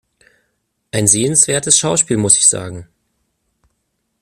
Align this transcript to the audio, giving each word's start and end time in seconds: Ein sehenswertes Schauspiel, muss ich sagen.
Ein 0.91 1.05
sehenswertes 1.05 1.77
Schauspiel, 1.77 2.17
muss 2.17 2.35
ich 2.35 2.49
sagen. 2.49 2.87